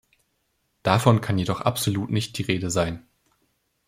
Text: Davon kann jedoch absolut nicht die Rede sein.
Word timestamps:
Davon 0.81 1.21
kann 1.21 1.37
jedoch 1.37 1.61
absolut 1.61 2.09
nicht 2.09 2.35
die 2.39 2.41
Rede 2.41 2.71
sein. 2.71 3.05